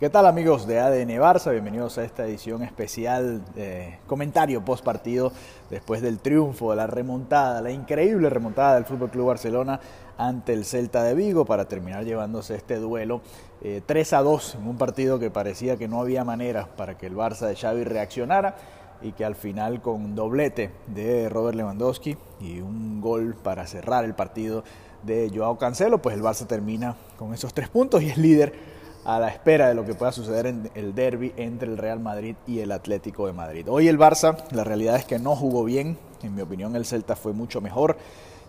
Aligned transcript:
¿Qué 0.00 0.08
tal 0.08 0.24
amigos 0.24 0.66
de 0.66 0.80
ADN 0.80 1.10
Barça? 1.20 1.50
Bienvenidos 1.50 1.98
a 1.98 2.04
esta 2.04 2.24
edición 2.24 2.62
especial 2.62 3.44
de 3.54 3.98
comentario 4.06 4.64
post 4.64 4.82
partido 4.82 5.30
después 5.68 6.00
del 6.00 6.20
triunfo, 6.20 6.70
de 6.70 6.76
la 6.76 6.86
remontada, 6.86 7.60
la 7.60 7.70
increíble 7.70 8.30
remontada 8.30 8.76
del 8.76 8.86
Fútbol 8.86 9.10
Club 9.10 9.26
Barcelona 9.26 9.78
ante 10.16 10.54
el 10.54 10.64
Celta 10.64 11.02
de 11.02 11.12
Vigo 11.12 11.44
para 11.44 11.66
terminar 11.66 12.06
llevándose 12.06 12.54
este 12.54 12.76
duelo 12.76 13.20
3 13.60 14.12
eh, 14.12 14.16
a 14.16 14.22
2 14.22 14.54
en 14.54 14.68
un 14.68 14.78
partido 14.78 15.18
que 15.18 15.30
parecía 15.30 15.76
que 15.76 15.86
no 15.86 16.00
había 16.00 16.24
manera 16.24 16.66
para 16.78 16.96
que 16.96 17.06
el 17.06 17.14
Barça 17.14 17.46
de 17.46 17.56
Xavi 17.56 17.84
reaccionara 17.84 18.56
y 19.02 19.12
que 19.12 19.26
al 19.26 19.34
final 19.34 19.82
con 19.82 20.14
doblete 20.14 20.70
de 20.86 21.28
Robert 21.28 21.58
Lewandowski 21.58 22.16
y 22.40 22.62
un 22.62 23.02
gol 23.02 23.34
para 23.34 23.66
cerrar 23.66 24.06
el 24.06 24.14
partido 24.14 24.64
de 25.02 25.30
Joao 25.34 25.58
Cancelo, 25.58 26.00
pues 26.00 26.16
el 26.16 26.22
Barça 26.22 26.46
termina 26.46 26.96
con 27.18 27.34
esos 27.34 27.52
tres 27.52 27.68
puntos 27.68 28.02
y 28.02 28.08
es 28.08 28.16
líder 28.16 28.79
a 29.04 29.18
la 29.18 29.28
espera 29.28 29.68
de 29.68 29.74
lo 29.74 29.84
que 29.84 29.94
pueda 29.94 30.12
suceder 30.12 30.46
en 30.46 30.70
el 30.74 30.94
derby 30.94 31.32
entre 31.36 31.68
el 31.68 31.78
Real 31.78 32.00
Madrid 32.00 32.36
y 32.46 32.60
el 32.60 32.72
Atlético 32.72 33.26
de 33.26 33.32
Madrid. 33.32 33.66
Hoy 33.68 33.88
el 33.88 33.98
Barça, 33.98 34.36
la 34.50 34.64
realidad 34.64 34.96
es 34.96 35.04
que 35.04 35.18
no 35.18 35.34
jugó 35.34 35.64
bien, 35.64 35.98
en 36.22 36.34
mi 36.34 36.42
opinión 36.42 36.76
el 36.76 36.84
Celta 36.84 37.16
fue 37.16 37.32
mucho 37.32 37.60
mejor. 37.60 37.96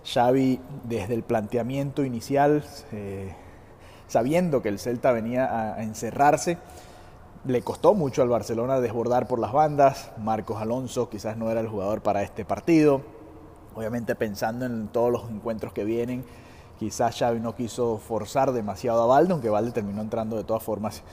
Xavi 0.03 0.59
desde 0.83 1.13
el 1.13 1.23
planteamiento 1.23 2.03
inicial, 2.03 2.63
eh, 2.91 3.33
sabiendo 4.07 4.61
que 4.61 4.69
el 4.69 4.79
Celta 4.79 5.11
venía 5.11 5.75
a 5.75 5.83
encerrarse, 5.83 6.57
le 7.45 7.61
costó 7.61 7.93
mucho 7.93 8.21
al 8.21 8.29
Barcelona 8.29 8.79
desbordar 8.79 9.27
por 9.27 9.39
las 9.39 9.51
bandas. 9.51 10.11
Marcos 10.17 10.61
Alonso 10.61 11.09
quizás 11.09 11.37
no 11.37 11.49
era 11.49 11.59
el 11.59 11.67
jugador 11.67 12.01
para 12.01 12.21
este 12.21 12.45
partido. 12.45 13.01
Obviamente 13.73 14.15
pensando 14.15 14.65
en 14.65 14.89
todos 14.89 15.11
los 15.11 15.29
encuentros 15.29 15.73
que 15.73 15.83
vienen, 15.85 16.25
Quizás 16.81 17.15
Xavi 17.15 17.39
no 17.39 17.53
quiso 17.53 17.99
forzar 17.99 18.53
demasiado 18.53 19.03
a 19.03 19.05
Valde, 19.05 19.33
aunque 19.33 19.51
Valde 19.51 19.71
terminó 19.71 20.01
entrando 20.01 20.35
de 20.35 20.43
todas 20.43 20.63
formas 20.63 21.03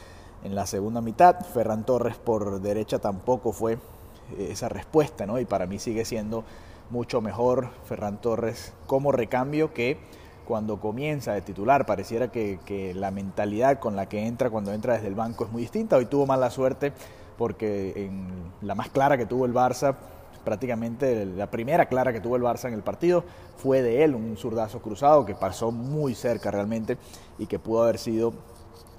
en 0.43 0.55
la 0.55 0.65
segunda 0.65 1.03
mitad. 1.03 1.45
Ferran 1.45 1.85
Torres 1.85 2.17
por 2.17 2.63
derecha 2.63 3.01
tampoco 3.01 3.53
fue 3.53 3.75
eh, 3.75 4.49
esa 4.51 4.71
respuesta, 4.71 5.27
¿no? 5.27 5.39
Y 5.39 5.45
para 5.45 5.67
mí 5.67 5.79
sigue 5.79 6.07
siendo 6.07 6.43
mucho 6.89 7.21
mejor 7.21 7.69
Ferran 7.85 8.19
Torres 8.19 8.73
como 8.87 9.13
recambio 9.13 9.75
que 9.75 9.99
cuando 10.47 10.81
comienza 10.81 11.35
de 11.35 11.43
titular. 11.43 11.85
Pareciera 11.85 12.29
que, 12.33 12.59
que, 12.65 12.95
la 12.95 13.11
mentalidad 13.11 13.79
con 13.79 13.95
la 13.95 14.07
que 14.07 14.27
entra 14.27 14.49
cuando 14.49 14.73
entra 14.73 14.95
desde 14.95 15.09
el 15.09 15.17
banco 15.17 15.45
es 15.45 15.53
muy 15.53 15.61
distinta. 15.61 15.99
Hoy 15.99 16.07
tuvo 16.07 16.25
mala 16.25 16.49
suerte 16.49 16.95
porque 17.37 17.93
en 17.95 18.27
la 18.63 18.75
más 18.75 18.89
clara 18.89 19.19
que 19.19 19.27
tuvo 19.27 19.45
el 19.45 19.53
Barça 19.53 19.97
prácticamente 20.45 21.25
la 21.25 21.51
primera 21.51 21.87
clara 21.87 22.13
que 22.13 22.21
tuvo 22.21 22.37
el 22.37 22.43
Barça 22.43 22.69
en 22.69 22.75
el 22.75 22.83
partido 22.83 23.25
fue 23.57 23.83
de 23.83 24.05
él, 24.05 24.15
un 24.15 24.37
zurdazo 24.37 24.81
cruzado 24.81 25.27
que 25.27 25.35
pasó 25.35 25.71
muy 25.71 26.15
cerca 26.15 26.51
realmente 26.51 26.97
y 27.39 27.47
que 27.47 27.59
pudo 27.59 27.83
haber 27.83 27.99
sido 27.99 28.33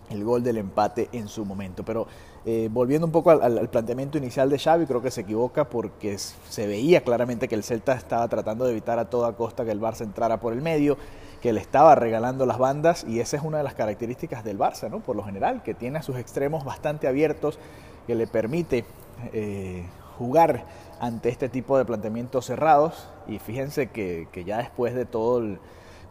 el 0.09 0.23
gol 0.23 0.43
del 0.43 0.57
empate 0.57 1.09
en 1.11 1.27
su 1.27 1.45
momento. 1.45 1.83
Pero 1.83 2.07
eh, 2.45 2.69
volviendo 2.71 3.05
un 3.05 3.11
poco 3.11 3.31
al, 3.31 3.69
planteamiento 3.69 4.17
inicial 4.17 4.49
de 4.49 4.59
Xavi, 4.59 4.85
creo 4.85 5.01
que 5.01 5.11
se 5.11 5.21
equivoca 5.21 5.69
porque 5.69 6.17
se 6.17 6.67
veía 6.67 7.01
claramente 7.01 7.47
que 7.47 7.55
el 7.55 7.63
Celta 7.63 7.93
estaba 7.93 8.27
tratando 8.27 8.65
de 8.65 8.71
evitar 8.71 8.99
a 8.99 9.09
toda 9.09 9.33
costa 9.33 9.65
que 9.65 9.71
el 9.71 9.81
Barça 9.81 10.01
entrara 10.01 10.39
por 10.39 10.53
el 10.53 10.61
medio, 10.61 10.97
que 11.41 11.53
le 11.53 11.61
estaba 11.61 11.95
regalando 11.95 12.45
las 12.45 12.57
bandas 12.57 13.05
y 13.07 13.19
esa 13.19 13.37
es 13.37 13.43
una 13.43 13.57
de 13.59 13.63
las 13.63 13.73
características 13.73 14.43
del 14.43 14.57
Barça, 14.57 14.89
¿no? 14.89 14.99
Por 14.99 15.15
lo 15.15 15.23
general, 15.23 15.63
que 15.63 15.73
tiene 15.73 15.99
a 15.99 16.01
sus 16.01 16.17
extremos 16.17 16.65
bastante 16.65 17.07
abiertos, 17.07 17.59
que 18.07 18.15
le 18.15 18.27
permite 18.27 18.85
eh, 19.33 19.85
jugar 20.19 20.65
ante 20.99 21.29
este 21.29 21.47
tipo 21.47 21.77
de 21.77 21.85
planteamientos 21.85 22.45
cerrados 22.45 23.07
y 23.25 23.39
fíjense 23.39 23.87
que, 23.87 24.27
ya 24.45 24.57
después 24.57 24.93
de 24.93 25.05
todo, 25.05 25.57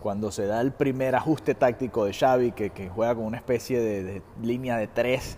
cuando 0.03 0.33
se 0.33 0.47
da 0.47 0.63
el 0.63 0.73
primer 0.73 1.15
ajuste 1.15 1.55
táctico 1.55 2.07
de 2.07 2.15
Xavi, 2.15 2.53
que, 2.53 2.91
juega 2.95 3.15
con 3.15 3.25
una 3.25 3.37
especie 3.37 3.81
de, 3.81 4.23
línea 4.43 4.79
de 4.79 4.87
tres, 4.87 5.37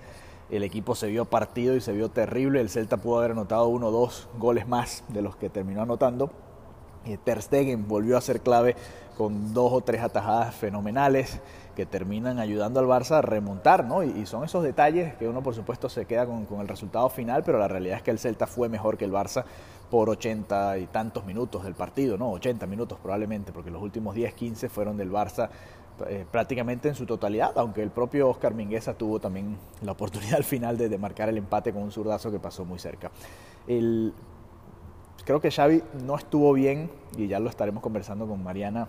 el 0.51 0.63
equipo 0.63 0.95
se 0.95 1.09
vio 1.09 1.25
partido 1.25 1.75
y 1.75 1.81
se 1.81 1.93
vio 1.93 2.11
terrible, 2.11 2.61
el 2.61 2.71
Celta 2.71 2.97
pudo 2.97 3.19
haber 3.19 3.33
anotado 3.33 3.67
uno 3.67 3.89
o 3.89 3.91
dos 3.91 4.29
goles 4.39 4.69
más 4.69 5.03
de 5.09 5.23
los 5.23 5.37
que 5.37 5.51
terminó 5.51 5.83
anotando. 5.83 6.31
Eh, 7.07 7.19
Ter 7.23 7.43
Stegen 7.43 7.89
volvió 7.89 8.17
a 8.17 8.21
ser 8.21 8.41
clave 8.41 8.77
con 9.21 9.53
dos 9.53 9.71
o 9.71 9.83
tres 9.83 10.01
atajadas 10.01 10.55
fenomenales 10.55 11.41
que 11.77 11.85
terminan 11.85 12.39
ayudando 12.39 12.81
al 12.81 12.87
Barça 12.87 13.17
a 13.17 13.21
remontar, 13.21 13.85
¿no? 13.85 14.03
Y, 14.03 14.25
son 14.25 14.45
esos 14.45 14.65
detalles 14.65 15.15
que 15.17 15.29
uno 15.29 15.43
por 15.43 15.55
supuesto 15.55 15.91
se 15.91 16.07
queda 16.07 16.25
con, 16.25 16.47
el 16.59 16.67
resultado 16.67 17.11
final, 17.11 17.43
pero 17.45 17.59
la 17.59 17.69
realidad 17.69 17.99
es 17.99 18.03
que 18.03 18.13
el 18.13 18.19
Celta 18.19 18.47
fue 18.47 18.71
mejor 18.71 18.97
que 18.97 19.05
el 19.05 19.13
Barça 19.13 19.45
por 19.91 20.09
80 20.09 20.79
y 20.79 20.87
tantos 20.87 21.27
minutos 21.27 21.65
del 21.65 21.75
partido, 21.75 22.17
¿no? 22.17 22.31
80 22.31 22.67
minutos 22.67 22.99
probablemente, 22.99 23.53
porque 23.53 23.71
los 23.71 23.83
últimos 23.83 24.15
10, 24.15 24.33
15 24.33 24.71
fueron 24.71 24.97
del 24.97 25.13
Barça 25.13 25.51
eh, 26.09 26.25
prácticamente 26.31 26.89
en 26.89 26.95
su 26.95 27.05
totalidad, 27.05 27.53
aunque 27.57 27.83
el 27.83 27.91
propio 27.91 28.31
Oscar 28.31 28.55
Mingueza 28.55 28.95
tuvo 28.95 29.21
también 29.21 29.59
la 29.83 29.93
oportunidad 29.93 30.37
al 30.37 30.45
final 30.45 30.79
de, 30.79 30.89
de 30.89 30.97
marcar 30.97 31.29
el 31.29 31.37
empate 31.37 31.75
con 31.75 31.83
un 31.83 31.93
zurdazo 31.93 32.31
que 32.31 32.39
pasó 32.39 32.65
muy 32.65 32.79
cerca. 32.79 33.11
El, 33.67 34.15
creo 35.27 35.43
que 35.43 35.51
Xavi 35.51 35.83
no 36.07 36.17
estuvo 36.17 36.55
bien, 36.55 36.91
y 37.19 37.29
ya 37.29 37.39
lo 37.39 37.51
estaremos 37.51 37.83
conversando 37.83 38.27
con 38.27 38.43
Mariana 38.43 38.89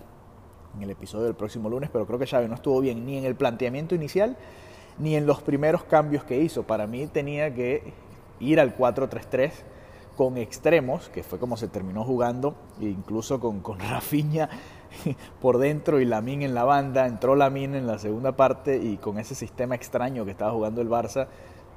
en 0.76 0.82
el 0.82 0.90
episodio 0.90 1.24
del 1.24 1.34
próximo 1.34 1.68
lunes, 1.68 1.90
pero 1.92 2.06
creo 2.06 2.18
que 2.18 2.26
Xavi 2.26 2.48
no 2.48 2.54
estuvo 2.54 2.80
bien 2.80 3.04
ni 3.04 3.18
en 3.18 3.24
el 3.24 3.34
planteamiento 3.34 3.94
inicial 3.94 4.36
ni 4.98 5.16
en 5.16 5.26
los 5.26 5.42
primeros 5.42 5.84
cambios 5.84 6.24
que 6.24 6.40
hizo. 6.40 6.64
Para 6.64 6.86
mí 6.86 7.06
tenía 7.06 7.54
que 7.54 7.92
ir 8.40 8.60
al 8.60 8.76
4-3-3 8.76 9.52
con 10.16 10.36
extremos, 10.36 11.08
que 11.08 11.22
fue 11.22 11.38
como 11.38 11.56
se 11.56 11.68
terminó 11.68 12.04
jugando, 12.04 12.54
incluso 12.80 13.40
con, 13.40 13.60
con 13.60 13.78
por 15.40 15.58
dentro 15.58 16.00
y 16.00 16.04
Lamin 16.04 16.42
en 16.42 16.54
la 16.54 16.64
banda, 16.64 17.06
entró 17.06 17.34
Lamin 17.34 17.74
en 17.74 17.86
la 17.86 17.98
segunda 17.98 18.32
parte 18.32 18.76
y 18.76 18.98
con 18.98 19.18
ese 19.18 19.34
sistema 19.34 19.74
extraño 19.74 20.24
que 20.24 20.30
estaba 20.30 20.52
jugando 20.52 20.82
el 20.82 20.90
Barça, 20.90 21.28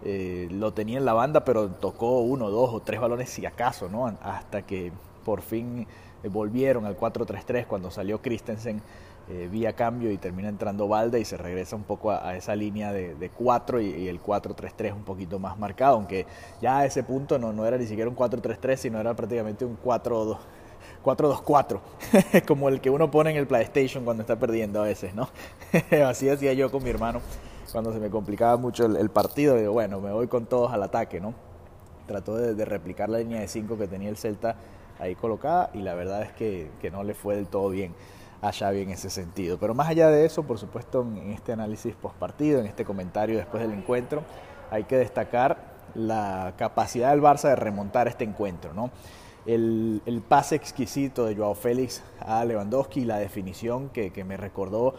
eh, 0.03 0.49
lo 0.51 0.73
tenía 0.73 0.97
en 0.97 1.05
la 1.05 1.13
banda, 1.13 1.45
pero 1.45 1.69
tocó 1.69 2.19
uno, 2.19 2.49
dos 2.49 2.73
o 2.73 2.81
tres 2.81 2.99
balones 2.99 3.29
si 3.29 3.45
acaso, 3.45 3.87
¿no? 3.89 4.07
Hasta 4.21 4.63
que 4.63 4.91
por 5.25 5.41
fin 5.41 5.85
eh, 6.23 6.29
volvieron 6.29 6.85
al 6.85 6.97
4-3-3 6.97 7.65
cuando 7.65 7.91
salió 7.91 8.21
Christensen 8.21 8.81
eh, 9.27 9.49
vía 9.51 9.73
cambio 9.73 10.11
y 10.11 10.17
termina 10.17 10.49
entrando 10.49 10.87
Valde 10.87 11.19
y 11.19 11.25
se 11.25 11.35
regresa 11.35 11.75
un 11.75 11.83
poco 11.83 12.11
a, 12.11 12.37
esa 12.37 12.55
línea 12.55 12.93
de, 12.93 13.31
4 13.35 13.81
y, 13.81 14.07
el 14.07 14.21
4-3-3 14.21 14.93
un 14.93 15.03
poquito 15.03 15.39
más 15.39 15.57
marcado, 15.57 15.95
aunque 15.95 16.27
ya 16.61 16.79
a 16.79 16.85
ese 16.85 17.03
punto 17.03 17.39
no, 17.39 17.51
no 17.51 17.65
era 17.65 17.77
ni 17.77 17.87
siquiera 17.87 18.07
un 18.09 18.15
4-3-3, 18.15 18.75
sino 18.77 18.99
era 18.99 19.15
prácticamente 19.15 19.65
un 19.65 19.77
4-2. 19.83 20.37
4-2-4, 21.03 21.79
como 22.47 22.69
el 22.69 22.81
que 22.81 22.89
uno 22.91 23.09
pone 23.09 23.31
en 23.31 23.37
el 23.37 23.47
PlayStation 23.47 24.03
cuando 24.03 24.21
está 24.21 24.37
perdiendo 24.37 24.81
a 24.81 24.85
veces, 24.85 25.15
¿no? 25.15 25.29
Así 26.05 26.29
hacía 26.29 26.53
yo 26.53 26.71
con 26.71 26.83
mi 26.83 26.89
hermano 26.91 27.21
cuando 27.71 27.91
se 27.91 27.99
me 27.99 28.09
complicaba 28.09 28.57
mucho 28.57 28.85
el, 28.85 29.09
partido. 29.09 29.55
Digo, 29.55 29.73
bueno, 29.73 29.99
me 29.99 30.11
voy 30.11 30.27
con 30.27 30.45
todos 30.45 30.71
al 30.71 30.83
ataque, 30.83 31.19
¿no? 31.19 31.33
Trató 32.07 32.37
de, 32.37 32.53
de 32.53 32.65
replicar 32.65 33.09
la 33.09 33.17
línea 33.17 33.41
de 33.41 33.47
5 33.47 33.77
que 33.77 33.87
tenía 33.87 34.09
el 34.09 34.17
Celta 34.17 34.55
ahí 34.99 35.15
colocada 35.15 35.69
y 35.73 35.79
la 35.79 35.93
verdad 35.93 36.23
es 36.23 36.31
que, 36.33 36.69
no 36.91 37.03
le 37.03 37.13
fue 37.13 37.35
del 37.35 37.47
todo 37.47 37.69
bien 37.69 37.93
a 38.41 38.51
Xavi 38.51 38.81
en 38.81 38.91
ese 38.91 39.09
sentido. 39.09 39.57
Pero 39.57 39.73
más 39.73 39.89
allá 39.89 40.09
de 40.09 40.25
eso, 40.25 40.43
por 40.43 40.57
supuesto, 40.57 41.01
en 41.01 41.31
este 41.31 41.51
análisis 41.53 41.95
post 41.95 42.15
partido, 42.15 42.59
en 42.59 42.67
este 42.67 42.85
comentario 42.85 43.37
después 43.37 43.61
del 43.63 43.71
encuentro, 43.71 44.23
hay 44.71 44.83
que 44.83 44.97
destacar 44.97 45.75
la 45.95 46.53
capacidad 46.57 47.11
del 47.11 47.21
Barça 47.21 47.49
de 47.49 47.55
remontar 47.55 48.07
este 48.07 48.23
encuentro, 48.23 48.73
¿no? 48.73 48.91
El, 49.45 50.01
pase 50.27 50.55
exquisito 50.55 51.25
de 51.25 51.35
Joao 51.35 51.53
Félix 51.53 52.03
a 52.19 52.43
Lewandowski, 52.45 53.05
la 53.05 53.19
definición 53.19 53.89
que, 53.89 54.11
que 54.11 54.23
me 54.23 54.37
recordó 54.37 54.95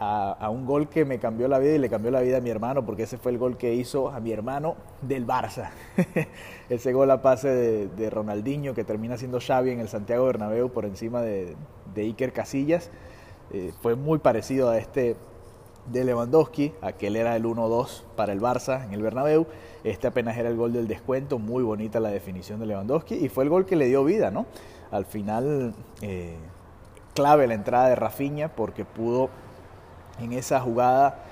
a, 0.00 0.48
un 0.50 0.64
gol 0.64 0.88
que 0.88 1.04
me 1.04 1.18
cambió 1.18 1.48
la 1.48 1.58
vida 1.58 1.74
y 1.74 1.78
le 1.78 1.88
cambió 1.88 2.10
la 2.10 2.20
vida 2.20 2.38
a 2.38 2.40
mi 2.40 2.50
hermano, 2.50 2.84
porque 2.84 3.04
ese 3.04 3.18
fue 3.18 3.32
el 3.32 3.38
gol 3.38 3.56
que 3.56 3.74
hizo 3.74 4.10
a 4.10 4.20
mi 4.20 4.32
hermano 4.32 4.76
del 5.02 5.26
Barça. 5.26 5.70
ese 6.68 6.92
gol 6.92 7.10
a 7.10 7.20
pase 7.22 7.48
de, 7.48 8.10
Ronaldinho 8.10 8.74
que 8.74 8.84
termina 8.84 9.16
siendo 9.16 9.40
Xavi 9.40 9.70
en 9.70 9.80
el 9.80 9.88
Santiago 9.88 10.26
Bernabéu 10.26 10.70
por 10.70 10.84
encima 10.84 11.22
de, 11.22 11.56
Iker 11.96 12.32
Casillas. 12.32 12.90
Eh, 13.52 13.72
fue 13.80 13.96
muy 13.96 14.18
parecido 14.18 14.70
a 14.70 14.78
este 14.78 15.16
de 15.86 16.04
Lewandowski, 16.04 16.74
aquel 16.82 17.16
era 17.16 17.34
el 17.34 17.44
1-2 17.44 18.02
para 18.14 18.32
el 18.32 18.40
Barça 18.40 18.84
en 18.84 18.92
el 18.92 19.00
Bernabéu, 19.00 19.46
este 19.84 20.06
apenas 20.06 20.36
era 20.36 20.50
el 20.50 20.56
gol 20.56 20.74
del 20.74 20.86
descuento, 20.86 21.38
muy 21.38 21.62
bonita 21.62 21.98
la 21.98 22.10
definición 22.10 22.60
de 22.60 22.66
Lewandowski 22.66 23.14
y 23.14 23.30
fue 23.30 23.44
el 23.44 23.50
gol 23.50 23.64
que 23.64 23.74
le 23.74 23.86
dio 23.86 24.04
vida, 24.04 24.30
¿no? 24.30 24.44
Al 24.90 25.06
final, 25.06 25.74
eh, 26.02 26.36
clave 27.14 27.46
la 27.46 27.54
entrada 27.54 27.88
de 27.88 27.96
Rafinha 27.96 28.48
porque 28.54 28.84
pudo 28.84 29.30
en 30.20 30.32
esa 30.32 30.60
jugada 30.60 31.24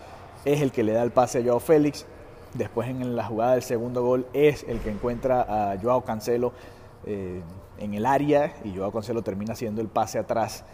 es 0.44 0.61
el 0.61 0.73
que 0.73 0.83
le 0.83 0.93
da 0.93 1.03
el 1.03 1.11
pase 1.11 1.41
a 1.41 1.43
Joao 1.43 1.61
Félix. 1.61 2.06
Después 2.55 2.88
en 2.88 3.17
la 3.17 3.25
jugada 3.25 3.53
del 3.53 3.62
segundo 3.62 4.03
gol 4.03 4.27
es 4.33 4.65
el 4.69 4.81
que 4.81 4.91
encuentra 4.91 5.73
a 5.73 5.79
Joao 5.79 6.05
Cancelo 6.05 6.53
eh, 7.05 7.43
en 7.79 7.94
el 7.94 8.06
área 8.06 8.55
y 8.65 8.75
Joao 8.75 8.93
Cancelo 8.93 9.23
termina 9.23 9.53
haciendo 9.53 9.83
el 9.83 9.88
pase 9.88 10.19
atrás 10.19 10.65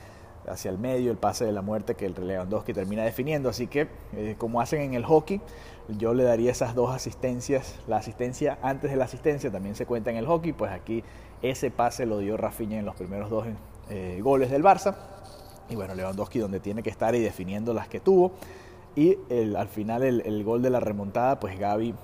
hacia 0.47 0.71
el 0.71 0.79
medio, 0.79 1.11
el 1.11 1.17
pase 1.17 1.45
de 1.45 1.53
la 1.53 1.63
muerte 1.63 1.95
que 1.95 2.07
el 2.07 2.15
Lewandowski 2.15 2.73
termina 2.73 3.05
definiendo. 3.05 3.49
Así 3.49 3.67
que, 3.67 3.89
eh, 4.15 4.35
como 4.39 4.61
hacen 4.61 4.83
en 4.83 4.95
el 4.95 5.05
hockey, 5.05 5.41
yo 5.89 6.15
le 6.15 6.25
daría 6.25 6.51
esas 6.51 6.75
dos 6.75 6.91
asistencias. 6.91 7.77
La 7.87 7.97
asistencia 7.97 8.59
antes 8.63 8.91
de 8.91 8.97
la 8.97 9.05
asistencia 9.05 9.51
también 9.51 9.75
se 9.75 9.87
cuenta 9.87 10.11
en 10.11 10.17
el 10.17 10.27
hockey, 10.27 10.53
pues 10.53 10.71
aquí 10.73 11.05
ese 11.43 11.71
pase 11.71 12.07
lo 12.07 12.19
dio 12.19 12.37
Rafinha 12.37 12.79
en 12.79 12.85
los 12.85 12.95
primeros 12.95 13.31
dos 13.31 13.47
eh, 13.91 14.21
goles 14.23 14.51
del 14.51 14.63
Barça. 14.63 14.97
Y 15.73 15.75
bueno, 15.75 15.95
Lewandowski 15.95 16.39
donde 16.39 16.61
tiene 16.61 16.83
que 16.83 16.91
estar 16.91 17.15
y 17.15 17.21
definiendo 17.21 17.73
las 17.73 17.89
que 17.89 17.99
tuvo. 17.99 18.33
Y 18.95 19.17
al 19.57 19.69
final 19.69 20.03
el, 20.03 20.45
gol 20.45 20.61
de 20.61 20.69
la 20.69 20.81
remontada, 20.81 21.41
pues 21.41 21.59
Gaby 21.59 21.89
eh, 21.89 21.95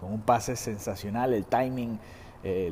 con 0.00 0.12
un 0.12 0.22
pase 0.22 0.56
sensacional, 0.56 1.32
el 1.32 1.46
timing, 1.46 1.98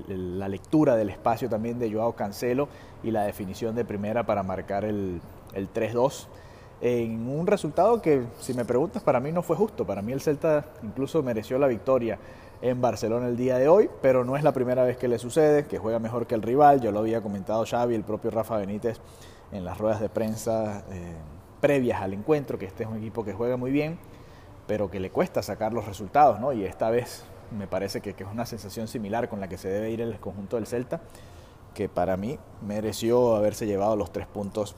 la 0.09 0.49
lectura 0.49 0.95
del 0.95 1.11
espacio 1.11 1.49
también 1.49 1.81
de 1.81 1.93
Joao 1.93 2.15
Cancelo 2.15 2.69
y 3.03 3.11
la 3.11 3.25
definición 3.25 3.75
de 3.75 3.85
primera 3.85 4.25
para 4.25 4.45
marcar 4.45 4.85
el, 4.85 5.21
el 5.53 5.73
3-2 5.73 6.29
en 6.81 7.29
un 7.29 7.47
resultado 7.47 8.03
que, 8.03 8.25
si 8.41 8.53
me 8.53 8.65
preguntas, 8.65 9.03
para 9.03 9.21
mí 9.21 9.33
no 9.33 9.43
fue 9.43 9.57
justo. 9.57 9.87
Para 9.87 10.03
mí 10.03 10.13
el 10.13 10.21
Celta 10.21 10.67
incluso 10.83 11.23
mereció 11.23 11.59
la 11.59 11.67
victoria 11.67 12.19
en 12.61 12.81
Barcelona 12.81 13.29
el 13.29 13.37
día 13.37 13.59
de 13.59 13.69
hoy, 13.69 13.89
pero 14.03 14.25
no 14.25 14.37
es 14.37 14.43
la 14.43 14.53
primera 14.53 14.85
vez 14.85 14.97
que 14.97 15.09
le 15.09 15.19
sucede, 15.19 15.67
que 15.67 15.79
juega 15.79 15.99
mejor 15.99 16.27
que 16.27 16.35
el 16.35 16.43
rival. 16.43 16.81
Yo 16.81 16.93
lo 16.93 16.99
había 16.99 17.23
comentado 17.23 17.65
Xavi, 17.65 17.95
el 17.95 18.05
propio 18.05 18.31
Rafa 18.31 18.59
Benítez, 18.59 19.01
en 19.53 19.65
las 19.65 19.79
ruedas 19.79 20.01
de 20.01 20.09
prensa 20.09 20.85
eh, 20.91 21.15
previas 21.61 22.03
al 22.03 22.13
encuentro, 22.13 22.59
que 22.59 22.67
este 22.67 22.85
es 22.85 22.89
un 22.89 22.99
equipo 22.99 23.25
que 23.25 23.33
juega 23.33 23.57
muy 23.57 23.71
bien, 23.71 23.99
pero 24.67 24.91
que 24.91 25.01
le 25.01 25.11
cuesta 25.11 25.43
sacar 25.43 25.73
los 25.73 25.87
resultados, 25.87 26.41
¿no? 26.41 26.53
Y 26.53 26.65
esta 26.65 26.91
vez 26.91 27.25
me 27.57 27.67
parece 27.67 28.01
que, 28.01 28.11
es 28.11 28.31
una 28.31 28.47
sensación 28.47 28.89
similar 28.89 29.29
con 29.29 29.41
la 29.41 29.49
que 29.49 29.59
se 29.59 29.69
debe 29.69 29.91
ir 29.91 30.01
el 30.01 30.19
conjunto 30.19 30.57
del 30.57 30.67
Celta, 30.67 31.01
que 31.75 31.89
para 31.89 32.17
mí 32.17 32.39
mereció 32.63 33.37
haberse 33.37 33.67
llevado 33.67 33.97
los 33.97 34.13
tres 34.13 34.27
puntos 34.27 34.77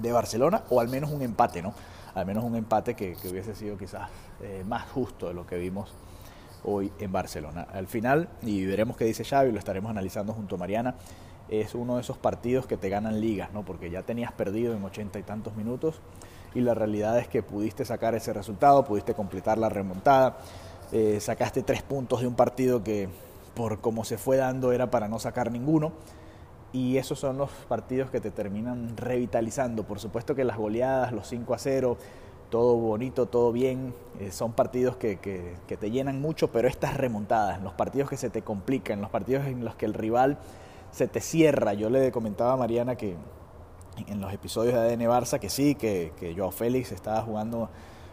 de 0.00 0.12
Barcelona 0.12 0.64
o 0.70 0.80
al 0.80 0.88
menos 0.88 1.10
un 1.10 1.22
empate, 1.22 1.62
¿no? 1.62 1.74
Al 2.14 2.26
menos 2.26 2.44
un 2.44 2.56
empate 2.56 2.94
que, 2.94 3.16
hubiese 3.30 3.54
sido 3.54 3.76
quizás 3.76 4.08
eh, 4.40 4.64
más 4.66 4.90
justo 4.90 5.28
de 5.28 5.34
lo 5.34 5.46
que 5.46 5.56
vimos 5.56 5.94
hoy 6.64 6.92
en 6.98 7.12
Barcelona. 7.12 7.66
Al 7.72 7.86
final, 7.86 8.28
y 8.42 8.64
veremos 8.64 8.96
qué 8.96 9.04
dice 9.04 9.24
Xavi, 9.24 9.52
lo 9.52 9.58
estaremos 9.58 9.90
analizando 9.90 10.32
junto 10.32 10.56
a 10.56 10.58
Mariana, 10.58 10.94
es 11.48 11.74
uno 11.74 11.96
de 11.96 12.02
esos 12.02 12.18
partidos 12.18 12.66
que 12.66 12.76
te 12.76 12.88
ganan 12.88 13.20
ligas, 13.20 13.52
¿no? 13.52 13.64
Porque 13.64 13.90
ya 13.90 14.02
tenías 14.02 14.32
perdido 14.32 14.74
en 14.74 14.82
ochenta 14.84 15.18
y 15.18 15.22
tantos 15.22 15.56
minutos 15.56 16.00
y 16.54 16.60
la 16.60 16.74
realidad 16.74 17.18
es 17.18 17.28
que 17.28 17.42
pudiste 17.42 17.84
sacar 17.84 18.14
ese 18.14 18.32
resultado, 18.32 18.84
pudiste 18.84 19.14
completar 19.14 19.58
la 19.58 19.68
remontada, 19.68 20.38
eh, 20.92 21.18
sacaste 21.20 21.62
tres 21.62 21.82
puntos 21.82 22.20
de 22.20 22.26
un 22.26 22.34
partido 22.34 22.82
que 22.82 23.08
por 23.54 23.80
cómo 23.80 24.04
se 24.04 24.18
fue 24.18 24.36
dando 24.36 24.72
era 24.72 24.90
para 24.90 25.08
no 25.08 25.18
sacar 25.18 25.50
ninguno 25.50 25.92
y 26.72 26.96
esos 26.96 27.18
son 27.18 27.36
los 27.36 27.50
partidos 27.68 28.10
que 28.10 28.20
te 28.20 28.30
terminan 28.30 28.96
revitalizando. 28.96 29.84
Por 29.84 30.00
supuesto 30.00 30.34
que 30.34 30.44
las 30.44 30.56
goleadas, 30.56 31.12
los 31.12 31.28
5 31.28 31.54
a 31.54 31.58
0, 31.58 31.98
todo 32.52 32.76
bonito, 32.76 33.24
todo 33.24 33.50
bien, 33.50 33.94
eh, 34.20 34.30
son 34.30 34.52
partidos 34.52 34.94
que, 34.96 35.16
que, 35.16 35.76
te 35.78 35.90
llenan 35.90 36.20
mucho, 36.20 36.52
pero 36.52 36.68
estas 36.68 36.98
remontadas, 36.98 37.62
los 37.62 37.72
partidos 37.72 38.10
que 38.10 38.18
se 38.18 38.28
te 38.28 38.42
complican, 38.42 39.00
los 39.00 39.08
partidos 39.08 39.46
en 39.46 39.64
los 39.64 39.74
que 39.74 39.86
el 39.86 39.94
rival 39.94 40.36
se 40.90 41.08
te 41.08 41.22
cierra. 41.22 41.72
Yo 41.72 41.88
le 41.88 42.12
comentaba 42.12 42.52
a 42.52 42.56
Mariana 42.58 42.94
que 42.94 43.16
en 44.06 44.20
los 44.20 44.34
episodios 44.34 44.74
de 44.74 44.80
ADN 44.80 45.00
Barça 45.00 45.38
que 45.40 45.48
sí, 45.48 45.74
que, 45.74 46.12
que 46.20 46.34
Joao 46.36 46.50
Félix 46.50 46.92
estaba 46.92 47.22
jugando 47.22 47.70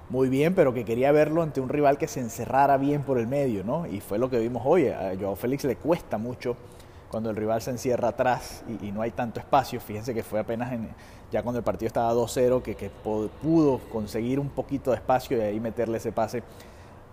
muy 0.09 0.29
bien, 0.29 0.55
pero 0.55 0.73
que 0.73 0.85
quería 0.85 1.11
verlo 1.11 1.41
ante 1.41 1.59
un 1.59 1.67
rival 1.67 1.97
que 1.97 2.07
se 2.07 2.21
encerrara 2.21 2.77
bien 2.77 3.01
por 3.03 3.19
el 3.19 3.27
medio, 3.27 3.65
¿no? 3.65 3.87
Y 3.87 3.99
fue 3.99 4.19
lo 4.19 4.29
que 4.29 4.39
vimos 4.39 4.63
hoy. 4.65 4.87
A 4.87 5.17
Joao 5.19 5.35
Félix 5.35 5.65
le 5.65 5.75
cuesta 5.75 6.17
mucho 6.17 6.55
cuando 7.09 7.29
el 7.29 7.35
rival 7.35 7.61
se 7.61 7.71
encierra 7.71 8.09
atrás 8.09 8.63
y, 8.81 8.91
no 8.91 9.01
hay 9.01 9.11
tanto 9.11 9.39
espacio. 9.39 9.79
Fíjense 9.79 10.13
que 10.13 10.23
fue 10.23 10.39
apenas 10.39 10.71
en, 10.71 10.89
ya 11.31 11.41
cuando 11.41 11.59
el 11.59 11.63
partido 11.63 11.87
estaba 11.87 12.13
2-0 12.13 12.61
que, 12.61 12.75
que, 12.75 12.89
pudo 12.89 13.79
conseguir 13.91 14.39
un 14.39 14.49
poquito 14.49 14.91
de 14.91 14.97
espacio 14.97 15.37
y 15.37 15.41
ahí 15.41 15.59
meterle 15.59 15.97
ese 15.97 16.11
pase 16.11 16.43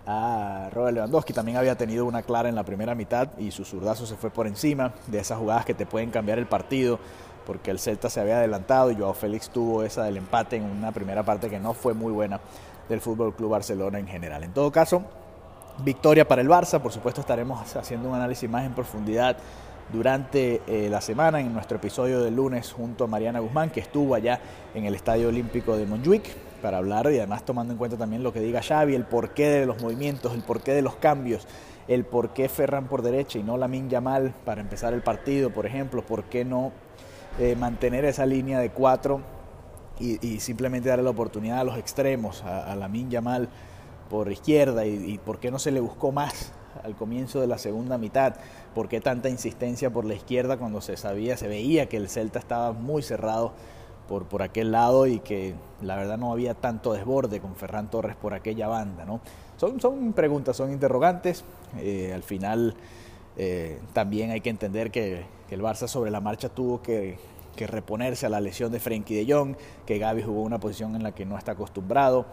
a 0.05 0.69
Robert 0.71 0.95
Lewandowski. 0.95 1.33
También 1.33 1.57
había 1.57 1.75
tenido 1.75 2.05
una 2.05 2.21
clara 2.21 2.47
en 2.47 2.55
la 2.55 2.63
primera 2.63 2.95
mitad 2.95 3.29
y 3.37 3.51
su 3.51 3.65
zurdazo 3.65 4.05
se 4.05 4.15
fue 4.15 4.29
por 4.29 4.47
encima 4.47 4.93
de 5.07 5.19
esas 5.19 5.37
jugadas 5.39 5.65
que 5.65 5.73
te 5.73 5.85
pueden 5.85 6.11
cambiar 6.11 6.37
el 6.37 6.47
partido 6.47 6.99
porque 7.47 7.71
el 7.71 7.79
Celta 7.79 8.09
se 8.09 8.19
había 8.19 8.37
adelantado 8.37 8.91
y 8.91 8.95
Joao 8.95 9.13
Félix 9.13 9.49
tuvo 9.49 9.83
esa 9.83 10.03
del 10.03 10.17
empate 10.17 10.57
en 10.57 10.63
una 10.63 10.91
primera 10.91 11.23
parte 11.23 11.49
que 11.49 11.59
no 11.59 11.73
fue 11.73 11.93
muy 11.93 12.11
buena 12.11 12.41
del 12.89 12.99
Fútbol 12.99 13.33
Club 13.33 13.51
Barcelona 13.51 13.99
en 13.99 14.07
general. 14.07 14.43
En 14.43 14.51
todo 14.51 14.69
caso, 14.69 15.03
victoria 15.79 16.27
para 16.27 16.41
el 16.41 16.49
Barça, 16.49 16.81
por 16.81 16.91
supuesto 16.91 17.21
estaremos 17.21 17.75
haciendo 17.75 18.09
un 18.09 18.15
análisis 18.15 18.49
más 18.49 18.65
en 18.65 18.73
profundidad 18.73 19.37
durante 19.91 20.61
eh, 20.67 20.89
la 20.89 21.01
semana 21.01 21.39
en 21.39 21.53
nuestro 21.53 21.77
episodio 21.77 22.21
del 22.21 22.35
lunes 22.35 22.73
junto 22.73 23.05
a 23.05 23.07
Mariana 23.07 23.39
Guzmán, 23.39 23.69
que 23.69 23.79
estuvo 23.79 24.15
allá 24.15 24.39
en 24.73 24.85
el 24.85 24.95
Estadio 24.95 25.29
Olímpico 25.29 25.77
de 25.77 25.85
Montjuic 25.85 26.23
para 26.61 26.77
hablar 26.77 27.05
y 27.11 27.17
además 27.17 27.45
tomando 27.45 27.73
en 27.73 27.77
cuenta 27.77 27.97
también 27.97 28.23
lo 28.23 28.33
que 28.33 28.39
diga 28.39 28.61
Xavi, 28.61 28.95
el 28.95 29.05
porqué 29.05 29.47
de 29.47 29.65
los 29.65 29.81
movimientos, 29.81 30.33
el 30.33 30.41
porqué 30.41 30.73
de 30.73 30.81
los 30.81 30.95
cambios, 30.95 31.47
el 31.87 32.03
por 32.03 32.31
qué 32.31 32.49
Ferran 32.49 32.87
por 32.87 33.01
derecha 33.01 33.39
y 33.39 33.43
no 33.43 33.57
Lamin 33.57 33.89
Yamal 33.89 34.33
para 34.43 34.61
empezar 34.61 34.93
el 34.93 35.01
partido, 35.01 35.51
por 35.51 35.65
ejemplo, 35.65 36.05
por 36.05 36.25
qué 36.25 36.43
no 36.43 36.71
eh, 37.39 37.55
mantener 37.55 38.03
esa 38.05 38.25
línea 38.25 38.59
de 38.59 38.71
cuatro 38.71 39.21
y, 39.99 40.39
simplemente 40.41 40.89
darle 40.89 41.03
la 41.03 41.09
oportunidad 41.09 41.59
a 41.59 41.63
los 41.63 41.77
extremos, 41.77 42.43
a, 42.43 42.71
a 42.71 42.75
Lamin 42.75 43.09
Yamal 43.09 43.49
por 44.11 44.31
izquierda 44.31 44.85
y, 44.85 45.13
y 45.13 45.17
por 45.17 45.39
qué 45.39 45.49
no 45.49 45.57
se 45.57 45.71
le 45.71 45.79
buscó 45.79 46.11
más 46.11 46.53
al 46.83 46.95
comienzo 46.95 47.41
de 47.41 47.47
la 47.47 47.57
segunda 47.57 47.97
mitad. 47.97 48.35
¿Por 48.73 48.87
qué 48.87 49.01
tanta 49.01 49.29
insistencia 49.29 49.89
por 49.89 50.05
la 50.05 50.13
izquierda 50.13 50.57
cuando 50.57 50.81
se 50.81 50.97
sabía, 50.97 51.37
se 51.37 51.47
veía 51.47 51.87
que 51.87 51.97
el 51.97 52.09
Celta 52.09 52.39
estaba 52.39 52.73
muy 52.73 53.01
cerrado 53.01 53.53
por, 54.07 54.25
por 54.25 54.41
aquel 54.41 54.71
lado 54.71 55.07
y 55.07 55.19
que 55.19 55.55
la 55.81 55.95
verdad 55.95 56.17
no 56.17 56.31
había 56.31 56.53
tanto 56.53 56.93
desborde 56.93 57.39
con 57.39 57.55
Ferran 57.55 57.89
Torres 57.89 58.15
por 58.15 58.33
aquella 58.33 58.67
banda? 58.67 59.05
¿no? 59.05 59.21
Son, 59.57 59.79
son 59.81 60.13
preguntas, 60.13 60.57
son 60.57 60.71
interrogantes. 60.71 61.43
Eh, 61.77 62.11
al 62.13 62.23
final 62.23 62.75
eh, 63.35 63.79
también 63.93 64.31
hay 64.31 64.41
que 64.41 64.49
entender 64.49 64.91
que, 64.91 65.37
el 65.49 65.61
Barça 65.61 65.87
sobre 65.87 66.11
la 66.11 66.19
marcha 66.19 66.49
tuvo 66.49 66.81
que, 66.81 67.17
que 67.55 67.67
reponerse 67.67 68.25
a 68.25 68.29
la 68.29 68.41
lesión 68.41 68.69
de 68.69 68.81
Frenkie 68.81 69.15
de 69.15 69.33
Jong, 69.33 69.55
que 69.85 69.97
Gaby 69.97 70.23
jugó 70.23 70.41
una 70.41 70.59
posición 70.59 70.93
en 70.97 71.03
la 71.03 71.13
que 71.13 71.25
no 71.25 71.37
está 71.37 71.53
acostumbrado 71.53 72.25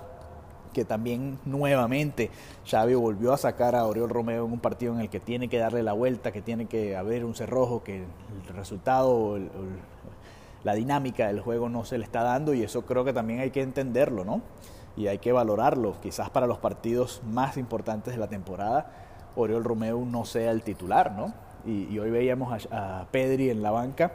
que 0.75 0.85
también 0.85 1.39
nuevamente 1.47 2.31
Xavi 2.67 2.95
volvió 2.95 3.33
a 3.33 3.39
sacar 3.39 3.75
a 3.75 3.87
Oriol 3.87 4.11
Romeo 4.11 4.45
en 4.45 4.53
un 4.53 4.59
partido 4.59 4.93
en 4.93 5.01
el 5.01 5.09
que 5.09 5.21
tiene 5.21 5.49
que 5.49 5.57
darle 5.57 5.83
la 5.83 5.95
vuelta, 5.95 6.33
que 6.33 6.43
tiene 6.43 6.67
que 6.67 6.95
haber 6.97 7.25
un 7.25 7.35
cerrojo, 7.35 7.83
que 7.83 8.03
el 8.03 8.55
resultado, 8.55 9.39
la 10.63 10.75
dinámica 10.75 11.29
del 11.29 11.41
juego 11.41 11.71
no 11.71 11.87
se 11.87 11.97
le 11.97 12.05
está 12.05 12.23
dando 12.23 12.53
y 12.53 12.63
eso 12.63 12.83
creo 12.85 13.05
que 13.05 13.15
también 13.15 13.41
hay 13.41 13.51
que 13.51 13.63
entenderlo, 13.63 14.25
¿no? 14.27 14.43
Y 14.97 15.07
hay 15.07 15.19
que 15.19 15.33
valorarlo. 15.33 15.97
Quizás 16.03 16.29
para 16.29 16.47
los 16.47 16.59
partidos 16.59 17.23
más 17.25 17.57
importantes 17.57 18.13
de 18.13 18.21
la 18.21 18.29
temporada, 18.29 18.91
Oriol 19.37 19.65
Romeo 19.65 20.05
no 20.05 20.27
sea 20.27 20.51
el 20.51 20.63
titular, 20.63 21.13
¿no? 21.13 21.33
Y, 21.67 21.99
hoy 21.99 22.11
veíamos 22.11 22.67
a, 22.71 23.01
a 23.01 23.07
Pedri 23.07 23.49
en 23.49 23.63
la 23.63 23.71
banca 23.71 24.13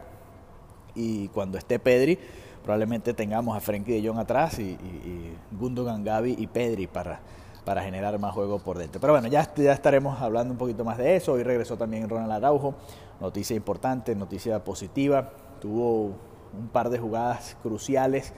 y 0.93 1.29
cuando 1.29 1.57
esté 1.57 1.79
Pedri 1.79 2.19
probablemente 2.63 3.13
tengamos 3.13 3.55
a 3.55 3.59
Frenkie 3.59 4.01
de 4.01 4.07
Jong 4.07 4.19
atrás 4.19 4.59
y, 4.59 4.71
y, 4.71 5.37
Gundogan, 5.51 6.03
Gavi 6.03 6.35
y 6.37 6.47
Pedri 6.47 6.87
para, 6.87 7.19
para 7.65 7.83
generar 7.83 8.17
más 8.19 8.33
juego 8.33 8.59
por 8.59 8.77
dentro. 8.77 9.01
Pero 9.01 9.13
bueno, 9.13 9.27
ya, 9.27 9.53
ya 9.55 9.73
estaremos 9.73 10.21
hablando 10.21 10.53
un 10.53 10.57
poquito 10.57 10.83
más 10.83 10.97
de 10.97 11.15
eso. 11.15 11.33
Hoy 11.33 11.43
regresó 11.43 11.77
también 11.77 12.09
Ronald 12.09 12.31
Araujo, 12.31 12.75
noticia 13.19 13.55
importante, 13.55 14.15
noticia 14.15 14.63
positiva. 14.63 15.29
Tuvo 15.59 16.13
un 16.57 16.67
par 16.71 16.89
de 16.89 16.99
jugadas 16.99 17.57
cruciales, 17.61 18.33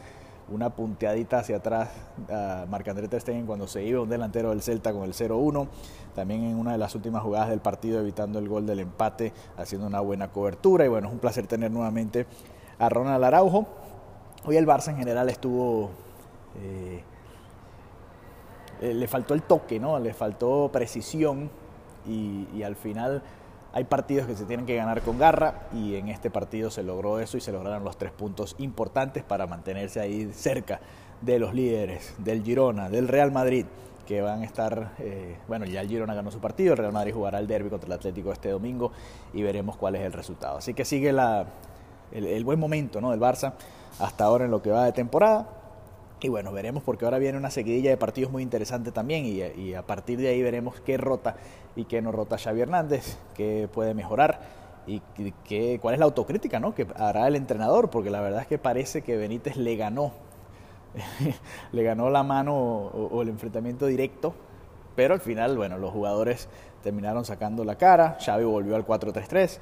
una 0.49 0.69
punteadita 0.71 1.39
hacia 1.39 1.57
atrás 1.57 1.89
a 2.29 2.65
Marc-André 2.69 3.07
cuando 3.45 3.67
se 3.67 3.83
iba 3.83 4.01
un 4.01 4.09
delantero 4.09 4.49
del 4.49 4.61
Celta 4.61 4.91
con 4.91 5.03
el 5.03 5.13
0-1. 5.13 5.67
También 6.15 6.43
en 6.43 6.57
una 6.57 6.73
de 6.73 6.77
las 6.77 6.93
últimas 6.95 7.23
jugadas 7.23 7.49
del 7.49 7.59
partido 7.59 7.99
evitando 7.99 8.39
el 8.39 8.49
gol 8.49 8.65
del 8.65 8.79
empate, 8.79 9.31
haciendo 9.57 9.87
una 9.87 10.01
buena 10.01 10.29
cobertura. 10.29 10.85
Y 10.85 10.89
bueno, 10.89 11.07
es 11.07 11.13
un 11.13 11.19
placer 11.19 11.47
tener 11.47 11.71
nuevamente 11.71 12.25
a 12.79 12.89
Ronald 12.89 13.23
Araujo. 13.23 13.67
Hoy 14.43 14.57
el 14.57 14.65
Barça 14.65 14.89
en 14.89 14.97
general 14.97 15.29
estuvo... 15.29 15.91
Eh, 16.59 17.03
eh, 18.81 18.93
le 18.93 19.07
faltó 19.07 19.35
el 19.35 19.43
toque, 19.43 19.79
¿no? 19.79 19.99
Le 19.99 20.13
faltó 20.13 20.69
precisión 20.73 21.51
y, 22.07 22.63
al 22.63 22.75
final 22.75 23.21
hay 23.73 23.83
partidos 23.83 24.25
que 24.25 24.35
se 24.35 24.45
tienen 24.45 24.65
que 24.65 24.75
ganar 24.75 25.01
con 25.01 25.19
garra 25.19 25.67
y 25.73 25.95
en 25.95 26.09
este 26.09 26.29
partido 26.29 26.71
se 26.71 26.83
logró 26.83 27.19
eso 27.19 27.37
y 27.37 27.41
se 27.41 27.51
lograron 27.51 27.83
los 27.83 27.97
tres 27.97 28.11
puntos 28.11 28.55
importantes 28.57 29.23
para 29.23 29.45
mantenerse 29.45 29.99
ahí 29.99 30.31
cerca 30.33 30.81
de 31.21 31.37
los 31.37 31.53
líderes, 31.53 32.15
del 32.17 32.43
Girona, 32.43 32.89
del 32.89 33.07
Real 33.07 33.31
Madrid, 33.31 33.65
que 34.07 34.21
van 34.21 34.41
a 34.41 34.45
estar, 34.45 34.93
eh, 34.97 35.37
bueno, 35.47 35.65
ya 35.65 35.81
el 35.81 35.87
Girona 35.87 36.15
ganó 36.15 36.31
su 36.31 36.39
partido, 36.39 36.73
el 36.73 36.79
Real 36.79 36.91
Madrid 36.91 37.13
jugará 37.13 37.37
el 37.37 37.47
derby 37.47 37.69
contra 37.69 37.85
el 37.85 37.93
Atlético 37.93 38.33
este 38.33 38.49
domingo 38.49 38.91
y 39.33 39.43
veremos 39.43 39.77
cuál 39.77 39.95
es 39.95 40.01
el 40.01 40.11
resultado. 40.11 40.57
Así 40.57 40.73
que 40.73 40.83
sigue 40.83 41.13
la, 41.13 41.45
el, 42.11 42.43
buen 42.43 42.59
momento 42.59 43.01
¿no? 43.01 43.11
del 43.11 43.19
Barça 43.19 43.53
hasta 43.99 44.25
ahora 44.25 44.45
en 44.45 44.51
lo 44.51 44.61
que 44.61 44.71
va 44.71 44.85
de 44.85 44.91
temporada. 44.91 45.47
Y 46.21 46.29
bueno, 46.29 46.51
veremos 46.51 46.83
porque 46.83 47.05
ahora 47.05 47.17
viene 47.17 47.37
una 47.37 47.49
seguidilla 47.49 47.89
de 47.89 47.97
partidos 47.97 48.31
muy 48.31 48.43
interesante 48.43 48.91
también 48.91 49.25
y, 49.25 49.73
a 49.73 49.81
partir 49.81 50.19
de 50.19 50.27
ahí 50.27 50.41
veremos 50.41 50.79
qué 50.81 50.97
rota 50.97 51.35
y 51.75 51.85
qué 51.85 52.01
no 52.01 52.11
rota 52.11 52.37
Xavi 52.37 52.61
Hernández, 52.61 53.17
qué 53.33 53.67
puede 53.73 53.95
mejorar 53.95 54.39
y 54.85 55.01
qué, 55.47 55.79
cuál 55.81 55.95
es 55.95 55.99
la 55.99 56.05
autocrítica 56.05 56.59
¿no? 56.59 56.75
que 56.75 56.85
hará 56.95 57.27
el 57.27 57.35
entrenador, 57.35 57.89
porque 57.89 58.11
la 58.11 58.21
verdad 58.21 58.41
es 58.41 58.47
que 58.47 58.59
parece 58.59 59.01
que 59.01 59.17
Benítez 59.17 59.55
le 59.55 59.75
ganó, 59.77 60.11
le 61.71 61.83
ganó 61.83 62.11
la 62.11 62.21
mano 62.21 62.55
o, 62.55 63.07
o 63.11 63.21
el 63.23 63.29
enfrentamiento 63.29 63.87
directo, 63.87 64.35
pero 64.95 65.15
al 65.15 65.21
final, 65.21 65.57
bueno, 65.57 65.79
los 65.79 65.91
jugadores 65.91 66.49
terminaron 66.83 67.25
sacando 67.25 67.63
la 67.63 67.77
cara, 67.77 68.17
Xavi 68.23 68.43
volvió 68.43 68.75
al 68.75 68.85
4-3-3 68.85 69.59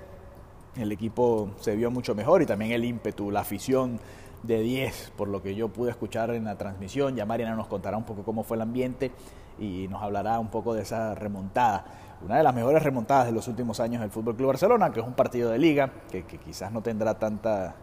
el 0.75 0.91
equipo 0.91 1.51
se 1.59 1.75
vio 1.75 1.91
mucho 1.91 2.15
mejor 2.15 2.41
y 2.41 2.45
también 2.45 2.71
el 2.71 2.83
ímpetu, 2.85 3.31
la 3.31 3.41
afición 3.41 3.99
de 4.43 4.61
10, 4.61 5.13
por 5.17 5.27
lo 5.27 5.41
que 5.41 5.55
yo 5.55 5.69
pude 5.69 5.91
escuchar 5.91 6.31
en 6.31 6.45
la 6.45 6.57
transmisión. 6.57 7.15
Ya 7.15 7.25
Mariana 7.25 7.55
nos 7.55 7.67
contará 7.67 7.97
un 7.97 8.03
poco 8.03 8.23
cómo 8.23 8.43
fue 8.43 8.57
el 8.57 8.61
ambiente 8.61 9.11
y 9.59 9.87
nos 9.89 10.01
hablará 10.01 10.39
un 10.39 10.47
poco 10.47 10.73
de 10.73 10.83
esa 10.83 11.15
remontada. 11.15 11.85
Una 12.23 12.37
de 12.37 12.43
las 12.43 12.53
mejores 12.53 12.83
remontadas 12.83 13.25
de 13.25 13.31
los 13.31 13.47
últimos 13.47 13.79
años 13.79 14.01
del 14.01 14.11
Fútbol 14.11 14.35
Club 14.35 14.47
Barcelona, 14.47 14.91
que 14.91 14.99
es 14.99 15.05
un 15.05 15.13
partido 15.13 15.51
de 15.51 15.57
liga 15.57 15.89
que, 16.11 16.23
quizás 16.23 16.71
no 16.71 16.81
tendrá 16.81 17.17
tanta, 17.17 17.75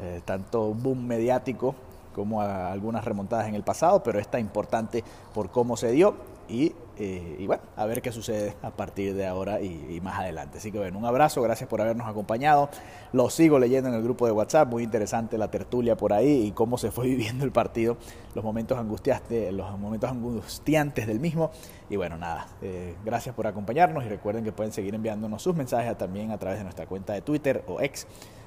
eh, 0.00 0.22
tanto 0.24 0.74
boom 0.74 1.06
mediático 1.06 1.74
como 2.14 2.42
algunas 2.42 3.04
remontadas 3.04 3.46
en 3.46 3.54
el 3.54 3.62
pasado, 3.62 4.02
pero 4.02 4.18
está 4.18 4.40
importante 4.40 5.04
por 5.34 5.50
cómo 5.50 5.76
se 5.76 5.92
dio 5.92 6.14
y, 6.48 6.74
eh, 6.96 7.36
y, 7.38 7.46
bueno, 7.46 7.62
a 7.76 7.86
ver 7.86 8.02
qué 8.02 8.10
sucede 8.10 8.56
a 8.62 8.70
partir 8.70 9.14
de 9.14 9.26
ahora 9.26 9.60
y, 9.60 10.00
más 10.02 10.18
adelante. 10.18 10.58
Así 10.58 10.72
que 10.72 10.78
bueno, 10.78 10.98
un 10.98 11.04
abrazo, 11.04 11.42
gracias 11.42 11.68
por 11.68 11.80
habernos 11.80 12.08
acompañado. 12.08 12.70
Lo 13.12 13.30
sigo 13.30 13.58
leyendo 13.58 13.88
en 13.88 13.94
el 13.94 14.02
grupo 14.02 14.26
de 14.26 14.32
WhatsApp, 14.32 14.68
muy 14.68 14.82
interesante 14.82 15.38
la 15.38 15.50
tertulia 15.50 15.96
por 15.96 16.12
ahí 16.12 16.46
y 16.46 16.52
cómo 16.52 16.78
se 16.78 16.90
fue 16.90 17.06
viviendo 17.08 17.44
el 17.44 17.52
partido, 17.52 17.96
los 18.34 18.44
momentos 18.44 18.78
angustiantes, 18.78 19.52
los 19.52 19.78
momentos 19.78 20.10
angustiantes 20.10 21.06
del 21.06 21.20
mismo. 21.20 21.50
Y 21.90 21.96
bueno, 21.96 22.16
nada, 22.16 22.48
eh, 22.62 22.96
gracias 23.04 23.34
por 23.34 23.46
acompañarnos 23.46 24.04
y 24.04 24.08
recuerden 24.08 24.44
que 24.44 24.52
pueden 24.52 24.72
seguir 24.72 24.94
enviándonos 24.94 25.42
sus 25.42 25.54
mensajes 25.54 25.96
también 25.96 26.30
a 26.32 26.38
través 26.38 26.58
de 26.58 26.64
nuestra 26.64 26.86
cuenta 26.86 27.12
de 27.12 27.22
Twitter 27.22 27.64
o 27.68 27.80
ex 27.80 28.06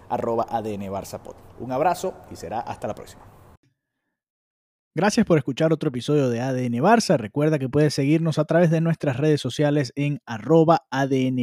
arroba 0.10 0.46
ADN 0.50 0.90
Un 1.60 1.72
abrazo 1.72 2.14
y 2.30 2.36
será 2.36 2.60
hasta 2.60 2.88
la 2.88 2.96
próxima. 2.96 3.31
Gracias 4.94 5.26
por 5.26 5.38
escuchar 5.38 5.72
otro 5.72 5.88
episodio 5.88 6.30
de 6.30 6.42
ADN 6.42 6.74
Barça. 6.84 7.18
Recuerda 7.18 7.58
que 7.60 7.70
puedes 7.70 7.94
seguirnos 7.94 8.38
a 8.40 8.44
través 8.44 8.70
de 8.72 8.82
nuestras 8.82 9.16
redes 9.16 9.40
sociales 9.40 9.94
en 9.96 10.20
arroba 10.26 10.82
ADN 10.90 11.38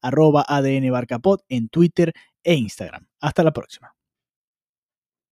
arroba 0.00 0.44
ADN 0.46 0.92
en 1.48 1.68
Twitter 1.68 2.12
e 2.44 2.54
Instagram. 2.54 3.08
Hasta 3.20 3.42
la 3.42 3.52
próxima. 3.52 3.99